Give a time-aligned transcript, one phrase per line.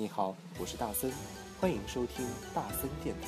[0.00, 1.10] 你好，我是大森，
[1.60, 2.24] 欢迎收听
[2.54, 3.26] 大森电台。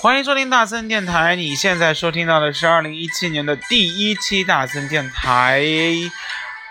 [0.00, 5.62] 欢迎收听大森电台，你现在收听到的是二零一七年的第一期大森电台。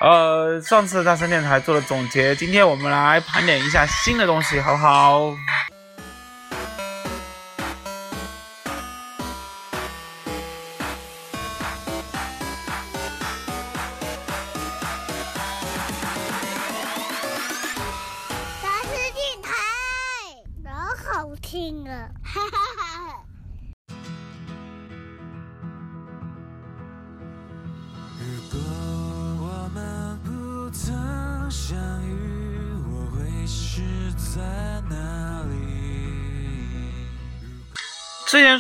[0.01, 5.37] 呃，上次大森电台做了总结，今天我们来盘点一下新的东西，好不好？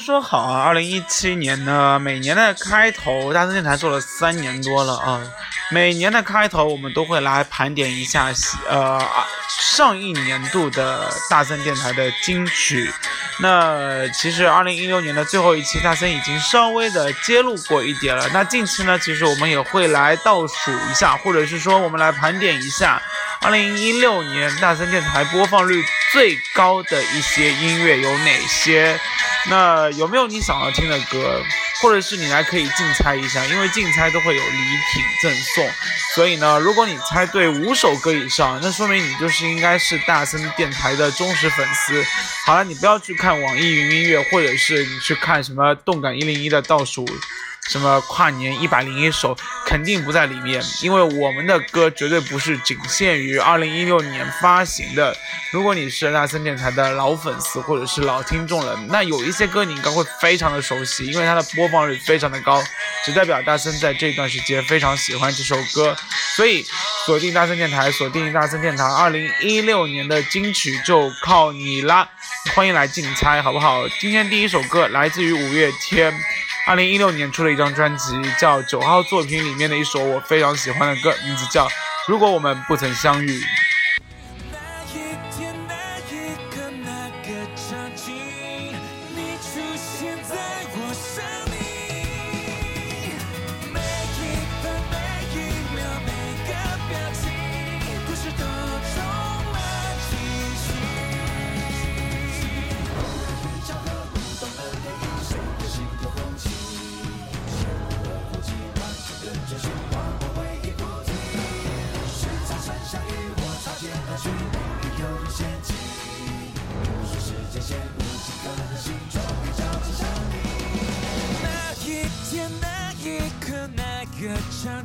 [0.05, 5.19] 说好啊，二零一七年呢，每年的开头，大森电台做了三年多了啊。
[5.71, 8.31] 每年的开头，我们都会来盘点一下，
[8.69, 9.01] 呃，
[9.59, 12.93] 上一年度的大森电台的金曲。
[13.39, 18.29] 那其实二零一六年的最后一期，大森已经稍微的揭露过一点了。
[18.31, 23.01] 那近期呢，其实我们也会来倒数一下，或者是说我们来盘点一下
[23.41, 28.97] 二零一六年大森电台播放率最高的一些音乐有哪些。
[29.47, 31.41] 那有没有你想要听的歌，
[31.81, 34.57] 或者是你来可以竞猜一下，因为竞猜都会有礼
[34.93, 35.69] 品赠送，
[36.15, 42.03] 所以呢，如果你猜对五首歌以上，那说明你就是应该是大森电台的忠实粉丝。
[42.45, 47.05] 好了，你不要去看网易云音乐，或者是你去看什么动感一零一的倒数。
[47.69, 49.35] 什么跨年一百零一首
[49.65, 55.15] 肯定不在里面，因为我们的歌绝对不是仅限于二零一六年发行的。
[55.51, 62.63] 如果你是大森电台的老粉丝或者是老听众了，那有一些歌你应该会非常的熟悉，因为它的播放率非常的高，
[63.03, 65.95] 只代表大森在这段时间非常喜欢这首歌。
[66.35, 66.63] 所以
[67.05, 72.07] 锁定大森电台，锁定大森电台，二零一六年的金曲就靠你啦！
[72.53, 73.87] 欢迎来竞猜，好不好？
[73.99, 76.13] 今天第一首歌来自于五月天。
[76.67, 81.67] 二零一六年出了一张专辑，叫《九号作品》里面的一首我非常喜欢的歌，名字叫
[82.07, 83.29] 《如果我们不曾相遇》。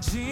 [0.01, 0.30] 你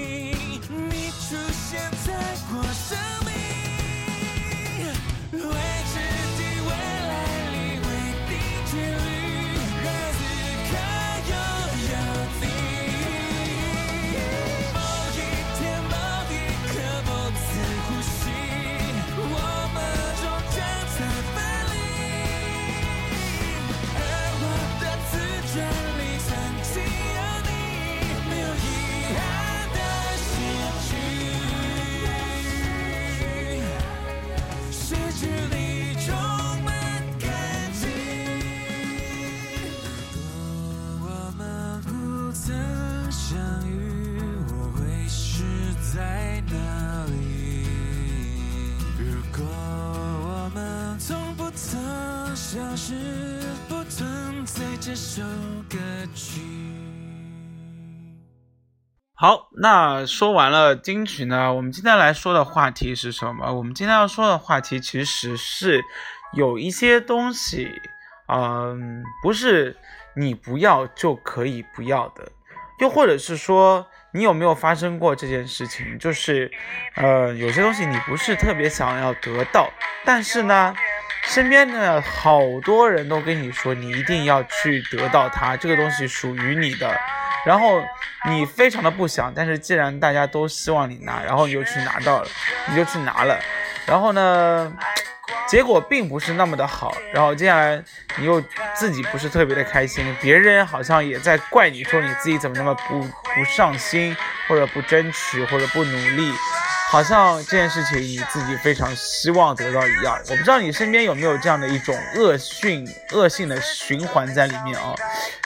[52.51, 52.95] 消失
[53.69, 54.65] 不存在。
[54.81, 55.21] 这首
[55.69, 55.77] 歌
[56.15, 56.41] 曲
[59.15, 63.53] 好，那说完了金曲呢，我们今天来说的话题是什么？
[63.53, 65.83] 我们今天要说的话题其实是
[66.33, 67.71] 有一些东西，
[68.29, 69.77] 嗯，不是
[70.17, 72.33] 你不要就可以不要的，
[72.81, 75.99] 又或者是说，你有没有发生过这件事情？
[75.99, 76.51] 就是，
[76.95, 79.69] 呃，有些东西你不是特别想要得到，
[80.07, 80.75] 但是呢？
[81.29, 86.91] 身边的好多人都跟你说，你一定要去得到它，这个东西属于你的。
[87.47, 87.83] 然后
[88.27, 92.29] 你非常的不想，但是既然大家都希望你拿，然后你就去拿到了，
[92.67, 93.39] 你就去拿了。
[93.87, 94.73] 然后呢，
[95.47, 96.97] 结果并不是那么的好。
[97.13, 97.81] 然后接下来
[98.17, 98.43] 你又
[98.75, 104.17] 自己不是特别的开心，别人好像也在怪你说你自己怎么那么不不上心，
[104.49, 106.33] 或者不争取，或者不努力。
[106.91, 114.95] 好像这件事情你自己非常希望得到一样，我不知道你身边有没有这样的一种恶性恶性的循环在里面啊。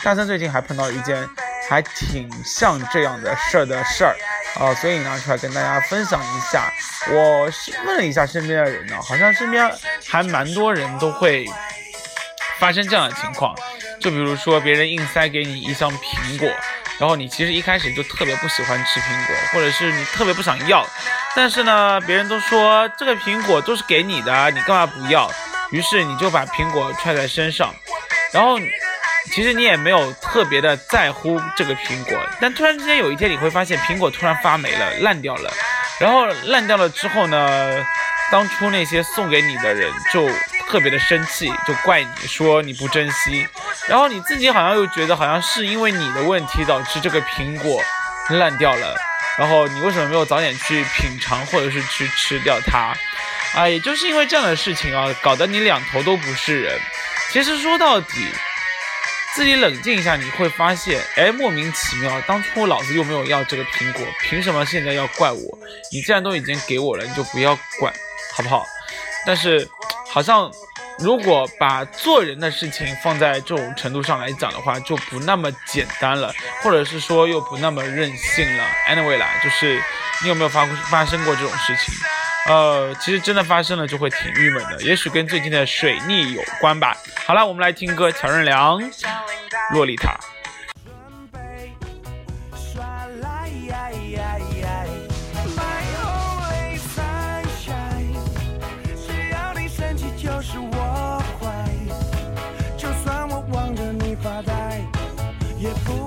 [0.04, 1.28] 大森最近还碰到一件
[1.68, 4.16] 还挺像这样的事儿的事儿，
[4.54, 6.72] 啊，所以拿出来跟大家分享一下。
[7.10, 7.50] 我
[7.86, 9.68] 问了一下身边的人呢，好像身边
[10.06, 11.44] 还蛮多人都会
[12.60, 13.52] 发生这样的情况，
[14.00, 16.48] 就比如说别人硬塞给你一箱苹果，
[17.02, 20.86] 然后你其实一开始就特别不喜欢吃苹果，或者是你特别不想要，
[21.34, 25.28] 但是呢，别人都说这个苹果都是给你的，你干嘛不要？
[25.72, 27.74] 于是你就把苹果揣在身上，
[28.32, 28.56] 然后。
[29.32, 35.50] 其实你也没有特别的在乎这个苹果，但突然之间有一天你会发现苹果突然发霉了，烂掉了。
[36.00, 37.86] 然后烂掉了之后呢，
[38.32, 40.28] 当初那些送给你的人就
[40.68, 43.46] 特别的生气，就怪你说你不珍惜。
[43.88, 47.82] 然后你自己好像又觉得好像是因为你的问题导致这个苹果
[48.30, 48.96] 烂掉了。
[49.38, 52.94] 然后你为什么没有早点去品尝或者是去吃掉它？
[53.54, 56.78] 啊，也就是因为这样的事情啊，搞得你两头都不是人。
[57.30, 58.28] 其实说到底。
[59.34, 65.58] 自己冷静一下，你会发现，哎，莫名其妙，当初老子又没有要这个苹果，凭什么现在要怪我？
[65.90, 67.90] 你既然都已经给我了，你就不要管，
[68.34, 68.66] 好不好？
[69.24, 69.66] 但是，
[70.06, 70.52] 好像
[71.02, 76.32] 如果把做人的事情放在这种程度上来讲的话，就不那么简单了，
[76.62, 78.64] 或者是说又不那么任性了。
[78.88, 79.82] Anyway 啦，就是
[80.22, 81.94] 你有没有发发生过这种事情？
[82.48, 86.96] 呃，其实真的发生了就会挺郁闷的，也许跟最近的水逆有关吧。
[87.26, 88.80] 好了，我们来听歌，乔任梁，
[89.72, 90.10] 《洛丽塔》。
[105.62, 106.01] Yeah, boy.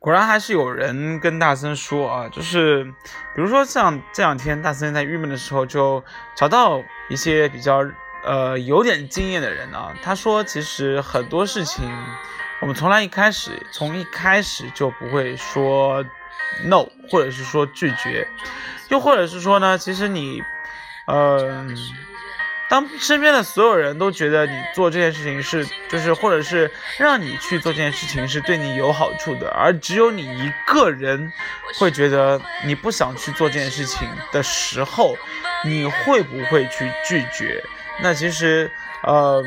[0.00, 2.82] 果然还是有人跟大森说啊，就是
[3.34, 6.02] 比如说像这两天大森在郁闷的时候，就
[6.34, 7.84] 找到一些比较
[8.24, 11.86] 呃有点经验的人啊，他说其实很多事情
[12.60, 16.02] 我们从来一开始从一开始就不会说
[16.64, 18.26] no，或者是说拒绝，
[18.88, 20.42] 又或者是说呢，其实你
[21.06, 21.76] 嗯。
[22.70, 31.30] 当身边的所有人都觉得你做这件事情是，就是或者是让你去做这件事情是对你有好处的，而只有你一个人
[31.78, 35.16] 会觉得你不想去做这件事情的时候，
[35.64, 37.60] 你会不会去拒绝？
[38.00, 38.70] 那其实，
[39.02, 39.44] 呃，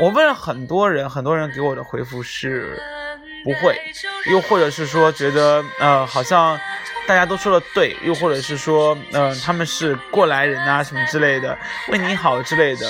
[0.00, 2.76] 我问了很多人，很多人给我的回复是
[3.44, 3.80] 不会，
[4.30, 6.58] 又或者是说觉得，呃，好像。
[7.06, 11.54] 大家都说的对，又或者是说，嗯，他们是过来人啊，什么之类的，
[11.88, 12.86] 为你好之类的，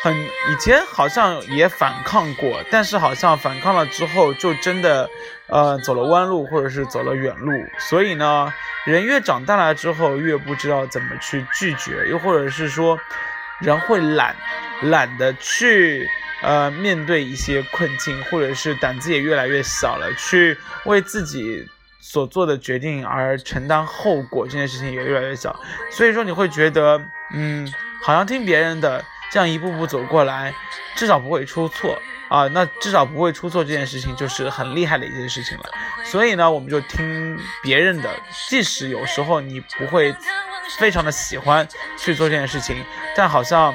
[0.00, 5.10] 很以前好像也反抗过，但是好像反抗了之后，就真的，
[5.48, 7.50] 呃，走了弯路，或者是走了远路。
[7.80, 8.54] 所以呢，
[8.86, 12.96] 人越长大了之后，越不知道怎么去拒绝，又或者是说，
[13.58, 14.36] 人会懒，
[14.82, 16.08] 懒得去，
[16.42, 21.68] 呃，面对一些困境，或者是胆子也越来越小了，去为自己。
[22.00, 25.54] 所做的决定而承担后果这件事情也越来越小，
[25.90, 26.98] 所以说你会觉得，
[27.34, 27.70] 嗯，
[28.02, 30.54] 好像听别人的这样一步步走过来，
[30.94, 35.64] 至少不会出错啊，那至少不会出错这件事情就是很厉害的一件事情了。
[36.02, 38.08] 所以呢，我们就听别人的，
[38.48, 40.14] 即使有时候你不会
[40.78, 41.68] 非常的喜欢
[41.98, 42.82] 去做这件事情，
[43.14, 43.74] 但好像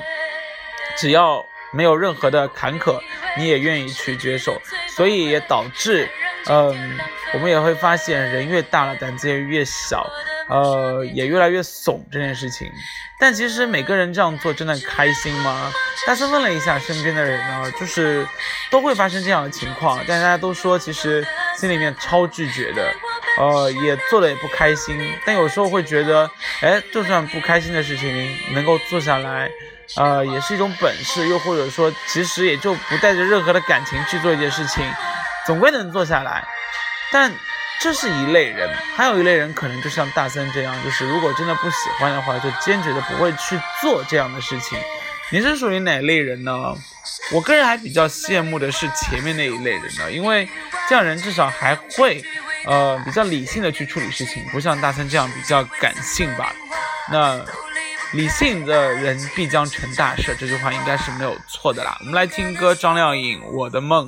[0.98, 3.00] 只要没有任何的坎坷，
[3.38, 4.62] 你也愿意去接受，
[4.96, 6.08] 所以也导致。
[6.46, 7.00] 嗯，
[7.34, 10.06] 我们也会发现，人越大了，胆子也越小，
[10.50, 12.70] 呃，也越来越怂这件事情。
[13.18, 15.72] 但其实每个人这样做真的开心吗？
[16.06, 18.28] 但是问了一下身边的人呢，就是
[18.70, 22.94] 都会发生这样的情况，但大家都说其实心里面超拒绝的，
[23.40, 25.14] 呃，也做的也不开心。
[25.26, 29.50] 但有时候会觉得，哎，就算不开心的事情能够做下来，
[29.96, 31.28] 呃，也是一种本事。
[31.28, 34.84] 又或者说，其实也就不带着任何的感情去做一件事情。
[35.46, 36.46] 总归能做下来，
[37.12, 37.32] 但
[37.82, 44.80] 这是一类人，还有一类人可能就像大森这样，就是如果真的不喜欢的话，就坚决的不会去做这样的事情。
[45.32, 46.54] 你是属于哪类人呢？
[47.32, 50.48] 我个人还比较羡慕的是前面那一类人的，因为
[50.88, 52.24] 这样人至少还会，
[52.66, 56.54] 呃，比较理性的去处理事情，不像大森这样比较感性吧。
[57.12, 57.44] 那
[58.14, 61.98] 理性的人必将成大事，这句话应该是没有错的啦。
[62.00, 64.08] 我们来听歌，张靓颖《我的梦》。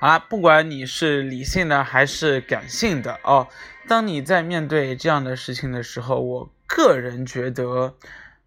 [0.00, 3.48] 啊，不管你是理性的还是感性的哦，
[3.86, 7.94] 当你在面对这样的事情的时候，我个人觉得，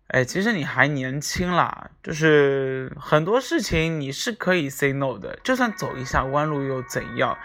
[0.08, 7.38] 哎，其实你还年轻啦，就是很多事情你是可以 say no 的，就算走一下弯路又怎样？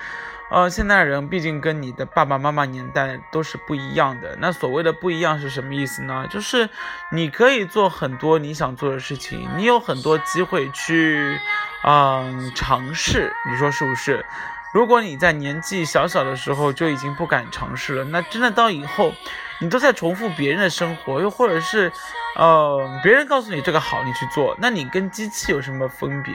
[0.51, 4.35] 呃，现代人毕竟跟你的爸爸妈妈年代都是不一样的。
[4.41, 6.27] 那所谓的不一样是什么意思呢？
[6.31, 6.71] 就是
[7.13, 11.39] 你可以做很多你想做的事情，你有很多机会去，
[11.85, 13.31] 嗯，尝试。
[13.51, 14.25] 你说是不是？
[14.73, 19.13] 如果你在年纪小小的时候就已经不敢尝试了，那真的到以后，
[19.61, 21.93] 你都在重复别人的生活，又或者是，
[22.37, 26.35] 呃，别人告诉你这个好，你去做，那你跟机器有什么分别？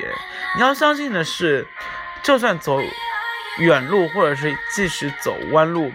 [0.55, 1.67] 你要相信的是，
[2.21, 2.79] 就算走。
[3.59, 5.91] 远路，或者是即使走弯路，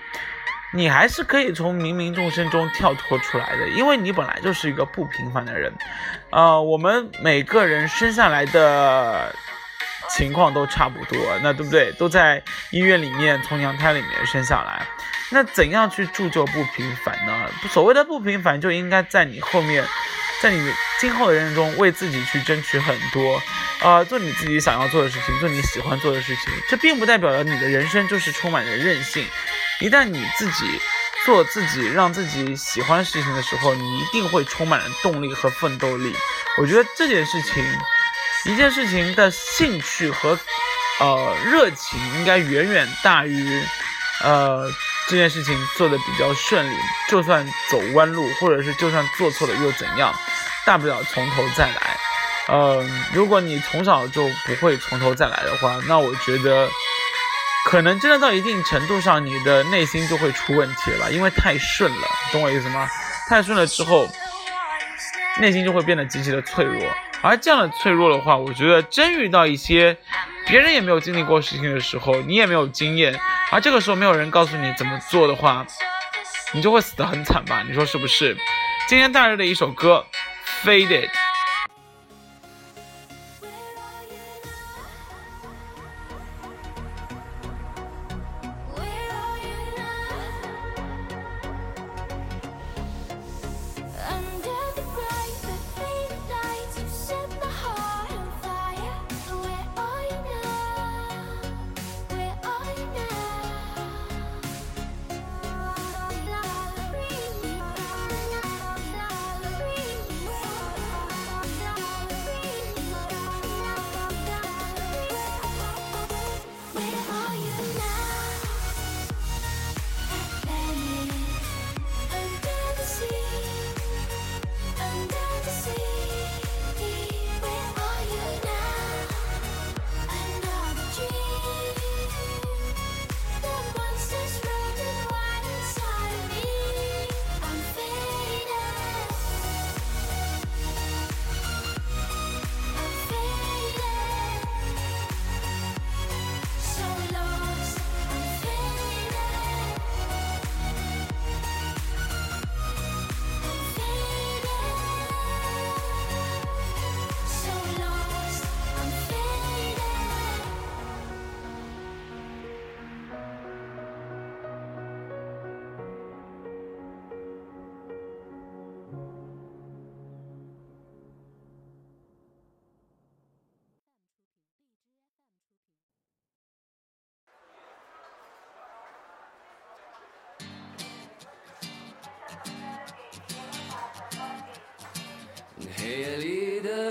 [0.73, 5.73] 你还是可以从芸芸众生中跳脱出来的，因为你本来就是一个不平凡的人。
[6.31, 9.35] 呃，我们每个人生下来的
[10.11, 11.91] 情况都差不多，那对不对？
[11.93, 14.87] 都在医院里面从娘胎里面生下来，
[15.31, 17.51] 那怎样去铸就不平凡呢？
[17.71, 19.85] 所谓的不平凡，就应该在你后面。
[20.41, 23.43] 在你今后的人生中，为自己去争取很多，
[23.81, 26.53] 呃，做你自己想要做的事情，做你喜欢做的事情。
[26.69, 29.27] 这并不代表着你的人生就是充满着任性。
[29.81, 30.81] 一旦你自己
[31.25, 36.15] 做自己，让自己喜欢事情的时候，你一定会充满了动力和奋斗力。
[36.61, 37.65] 我觉得这件事情，
[38.47, 40.39] 一件事情的兴趣和
[41.01, 43.63] 呃热情，应该远远大于
[44.23, 44.71] 呃。
[45.11, 46.77] 这件事情做的比较顺利，
[47.09, 50.15] 就算走弯路，或者是就算做错了又怎样？
[50.67, 51.98] 大不了从头再来。
[52.51, 56.67] 嗯，如果你从小就不会从头再来的话，那我觉得
[57.67, 61.11] 可能真的到一定程度上，你的内心就会出问题了吧？
[61.11, 62.89] 因为太顺了，懂我意思吗？
[63.29, 64.09] 太顺了之后，
[65.41, 66.83] 内心就会变得极其的脆弱。
[67.21, 69.95] 而这样的脆弱的话，我觉得真遇到一些
[70.47, 73.15] 别人也没有经历过事情的时候，你也没有经验，
[73.51, 75.67] 而这个时候没有人告诉你怎么做的话，
[76.53, 77.63] 你就会死得很惨吧？
[77.69, 78.35] 你说是不是？
[78.89, 80.07] 今天带来的一首歌
[80.67, 81.09] 《Faded》。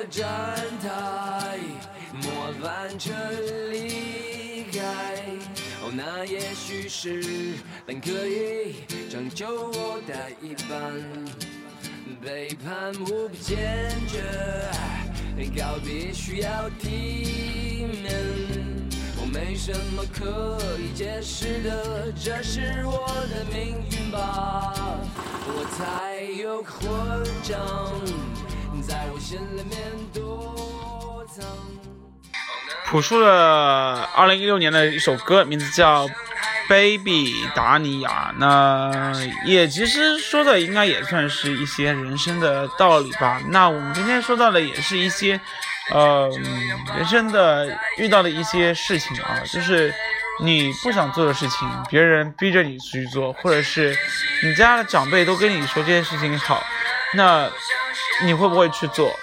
[0.09, 0.25] 站
[0.81, 1.57] 台，
[2.13, 3.11] 末班车
[3.71, 5.15] 离开，
[5.81, 7.53] 哦，那也许是
[7.85, 8.75] 本可以
[9.09, 10.93] 拯救我的一半。
[12.23, 14.23] 背叛无比坚决，
[15.55, 18.15] 告别需要体面。
[19.19, 24.73] 我没什么可以解释的，这是我的命运吧。
[25.49, 27.57] 我才有混账，
[28.87, 29.77] 在我心里面
[30.13, 31.45] 躲藏。
[32.85, 36.07] 朴树的二零一六年的一首歌，名字叫。
[36.69, 39.13] baby 达尼亚，那
[39.45, 43.41] 也其实说的应该也算是一些人生的道理吧。
[43.47, 45.39] 那我们今天说到的也是一些，
[45.91, 46.29] 呃，
[46.93, 49.95] 人生的遇到的一些事情啊，就是
[50.43, 53.97] 你不想做的事情，别人逼着你去做，或者是
[54.43, 56.61] 你家的长辈都跟你说这件事情好，
[57.13, 57.49] 那
[58.23, 59.17] 你会不会去做？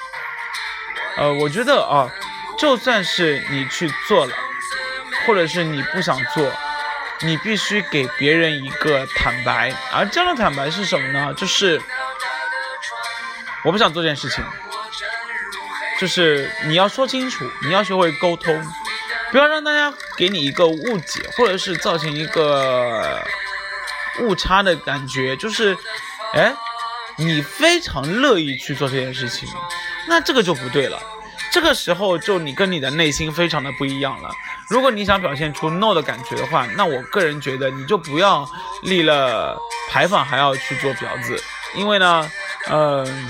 [1.17, 2.11] 呃，我觉得啊，
[2.59, 4.35] 就算是你去做了，
[5.27, 6.53] 或者是你不想做。
[7.21, 11.33] 你必须给别人一个坦白，而这样的坦白是什么呢？
[11.35, 11.81] 就是
[13.63, 14.45] 我不想做这件事情，
[15.99, 18.67] 就是你要说清楚，你要学会沟通，
[19.31, 23.25] 不要让大家给你一个误解，或者是造成一个
[24.21, 25.37] 误差的感觉。
[25.37, 25.75] 就是，
[26.35, 26.53] 哎，
[27.17, 29.49] 你非常乐意去做这件事情，
[30.09, 31.01] 那这个就不对了。
[31.53, 34.29] 这个时候就你跟你的内心非常的不一样了。
[34.69, 38.49] 如果你想表现出 no 的感觉的话，那我个人觉得你就不要
[38.83, 39.57] 立了
[39.89, 41.41] 牌坊还要去做婊子，
[41.77, 42.29] 因为呢，
[42.69, 43.29] 嗯，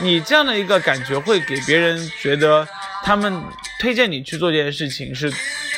[0.00, 2.68] 你这样的一个感觉会给别人觉得
[3.02, 3.42] 他们
[3.80, 5.32] 推荐你去做这件事情是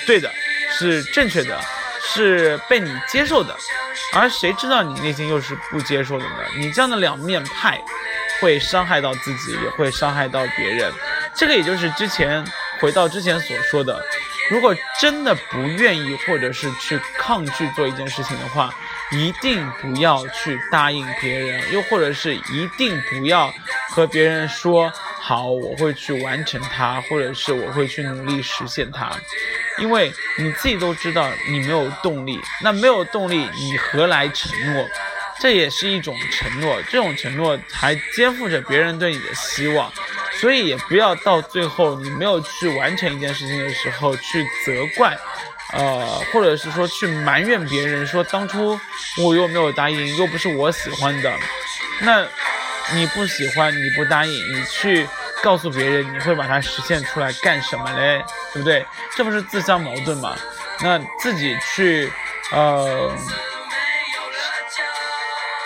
[0.05, 0.29] 对的，
[0.77, 1.61] 是正确的，
[2.03, 3.57] 是被你接受的，
[4.15, 6.37] 而谁知道你内心又是不接受的呢？
[6.57, 7.79] 你这样的两面派
[8.41, 10.93] 会伤害到自己，也会伤害到别人。
[11.35, 12.45] 这个也就是之前
[12.81, 14.03] 回到之前所说的，
[14.51, 18.75] 如果真的不愿意或者是去抗拒做一件事情的话，
[19.13, 23.53] 一定不要去答应别人，又或者是一定不要
[23.91, 24.91] 和别人说
[25.21, 29.11] 好我会去完成它，或者是我会去努力实现它，
[29.79, 34.87] 因为你自己都知道你没有动力，那没有动力你何来承诺？
[35.41, 39.93] 这也是一种承诺，这种承诺还肩负着别人对你的希望。
[40.41, 45.17] 所以也不要到最后你没有去完成一件事情的时候去责怪，
[45.73, 48.79] 呃，或者是说去埋怨别人，说当初
[49.23, 51.33] 我又没有答应，又不是我喜欢的，
[52.01, 52.25] 那
[52.95, 55.09] 你不喜欢你不答应，你去
[55.43, 58.25] 告诉别人你会把它实现出来干什么嘞？
[58.53, 58.85] 对不对？
[59.17, 60.37] 这不是自相矛盾吗？
[60.81, 62.13] 那自己去
[62.53, 63.11] 呃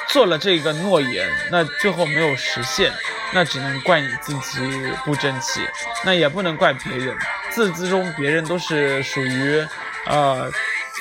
[0.09, 2.93] 做了这个诺言，那最后没有实现。
[3.35, 5.67] 那只能怪你自己不争气，
[6.05, 7.17] 那也不能怪别人。
[7.49, 9.67] 自之中，别人都是属于，
[10.05, 10.53] 呃，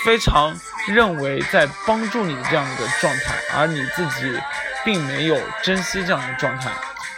[0.06, 0.58] 非常
[0.88, 4.40] 认为在帮助你的这样一个状态，而你自己
[4.86, 6.72] 并没有珍惜这样的状态，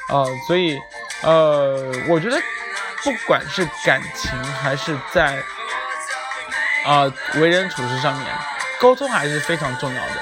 [0.10, 0.80] 呃，所以，
[1.24, 2.38] 呃，我觉得，
[3.04, 4.32] 不管是感情
[4.62, 5.38] 还是在，
[6.86, 8.28] 啊，为人处事上面，
[8.80, 10.16] 沟通还是非常重要的。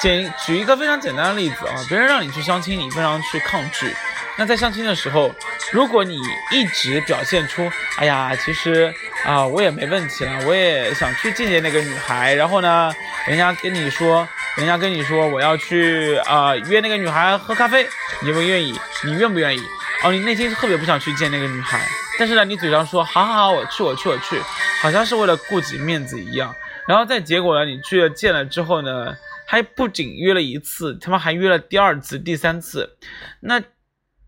[0.00, 3.94] 简举一个非常简单的例子啊，别人让你去相亲，你非常去抗拒。
[4.36, 5.34] 那在相亲的时候，
[5.72, 8.92] 如果你一直表现出，哎呀，其实
[9.24, 12.92] 啊，我也没问题了，我也想去见见那个女孩，然后呢，
[13.26, 17.88] 人家跟你说，人家跟你说我要去啊约那个女孩喝咖啡，
[18.20, 18.78] 你愿不愿意？
[19.04, 19.62] 你愿不愿意？
[20.04, 21.80] 哦，你内心特别不想去见那个女孩，
[22.18, 24.38] 但是呢，你嘴上说好好好，我去我去我去，
[24.82, 26.54] 好像是为了顾及面子一样。
[26.86, 32.96] 然后在结果呢，你去了见了之后呢，还不仅约了一次，他们还约了第二次、第三次，
[33.40, 33.62] 那。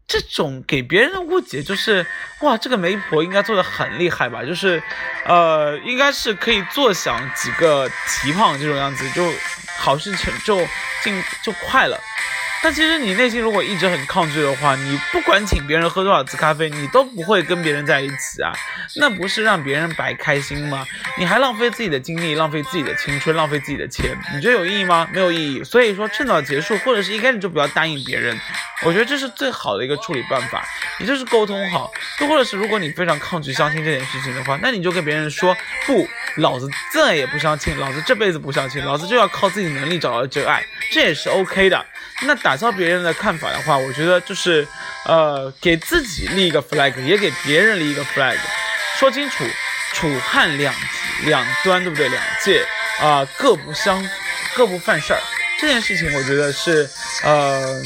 [0.09, 2.07] 这种给别人的误解就是，
[2.43, 4.45] 哇，这个媒婆应该做的很厉害吧？
[4.45, 4.81] 就是，
[5.25, 9.29] 呃，应该是可以坐享几个提胖这种样子，就
[9.77, 10.65] 好事成就
[11.03, 12.01] 进就快了。
[12.67, 18.53] 但其实你内心如果一直很抗拒的话，你不管请别人喝多少次咖啡，你都不会跟别人在一起啊，
[18.97, 20.85] 那不是让别人白开心吗？
[21.17, 25.09] 你还浪费自己的精力，浪费自己的青春，浪费自己的钱，你觉得有意义吗？
[25.13, 25.63] 没有意义。
[25.63, 28.37] 所以说趁早结束，或者是一开始就不要答应别人，
[28.85, 30.65] 我觉得这是最好的一个处理办法。
[30.99, 31.89] 也就是沟通好，
[32.21, 36.05] 又或者是如果你非常抗拒相亲这件事情的话，那你就跟别人说不，
[36.39, 41.87] 老子再也不相亲，老子这辈子不相亲，老子就要靠自己能力找到真爱，这也是 OK 的。
[42.23, 44.67] 那打消别人的看法的话，我觉得就是，
[45.05, 48.37] 呃，给自己立一个 flag，也给别人立一个 flag，
[48.99, 49.45] 说清楚，
[49.93, 50.75] 楚汉两
[51.25, 52.09] 两端，对不对？
[52.09, 52.65] 两界
[53.01, 54.03] 啊，各不相，
[54.55, 55.21] 各不犯事儿。
[55.61, 56.89] 这件事情，我觉得是，
[57.23, 57.83] 呃，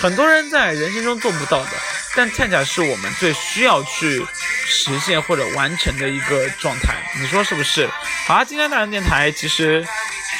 [0.00, 1.70] 很多人在人生中做不到的，
[2.14, 4.24] 但恰恰是我们最需要去
[4.64, 7.88] 实现或者完成的一个状态，你说是不是？
[8.26, 9.84] 好，今天大人电台其实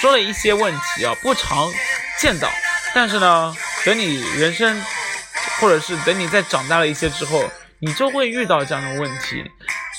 [0.01, 1.73] 说了一些问题啊，不常
[2.19, 2.49] 见到，
[2.95, 4.83] 但是呢，等你人生，
[5.61, 7.49] 或者是等你再长大了一些之后，
[7.79, 9.45] 你就会遇到这样的问题。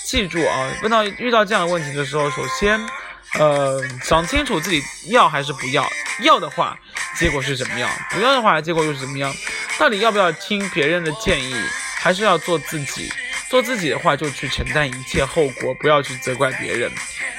[0.06, 2.80] 记住啊，问到遇到这样的问题的时候，首先，
[3.39, 6.77] 呃，想清楚自己要还是不要，要的话，
[7.15, 7.89] 结果是怎么样？
[8.10, 9.34] 不要的话，结果又是怎么样？
[9.80, 11.56] 到底要不要听别人的建议，
[11.97, 13.10] 还是要做自己？
[13.51, 16.89] 做自己的话，就去承担一切后果，不要去责怪别人。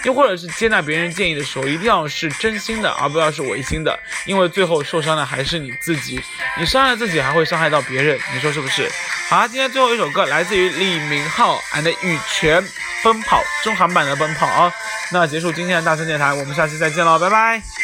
[0.04, 6.20] 又或者是接纳别人建议的时候，一定要是真心的，而不要是违心的，因为最后受伤的还是你自己。
[6.58, 8.92] 你伤害自己，还会伤害到别人，你说是不是？
[9.30, 12.62] 好，今天最后一首歌来自于李明浩 and 羽泉，
[13.02, 14.70] 奔跑中韩版的奔跑啊。
[15.12, 17.81] 那结束今天的大声电台，我们下期再见喽，拜拜。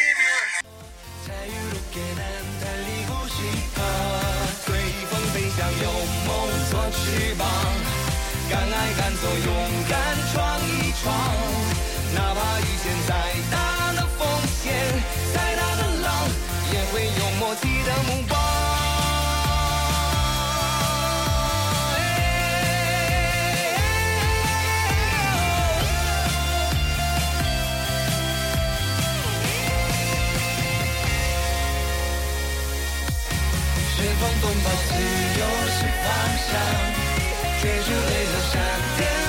[34.19, 34.95] 狂风暴自
[35.39, 36.07] 由是方
[36.45, 36.51] 向
[37.61, 38.61] 追逐雷和闪
[38.97, 39.28] 电。